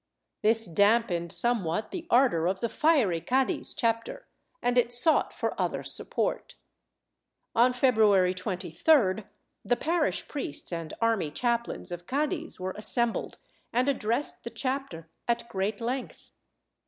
This 0.41 0.65
dampened 0.65 1.31
somewhat 1.31 1.91
the 1.91 2.07
ardor 2.09 2.47
of 2.47 2.59
the 2.59 2.69
fiery 2.69 3.21
Cadiz 3.21 3.75
chapter 3.75 4.25
and 4.59 4.75
it 4.75 4.91
sought 4.91 5.31
for 5.31 5.53
other 5.61 5.83
support. 5.83 6.55
On 7.53 7.71
February 7.71 8.33
23d 8.33 9.25
the 9.63 9.75
parish 9.75 10.27
priests 10.27 10.73
and 10.73 10.95
army 11.03 11.29
chaplains 11.29 11.91
of 11.91 12.07
Cc4diz 12.07 12.59
were 12.59 12.73
assembled 12.75 13.37
and 13.71 13.87
addressed 13.87 14.43
the 14.43 14.49
chapter 14.49 15.07
at 15.27 15.47
great 15.49 15.79
length. 15.79 16.31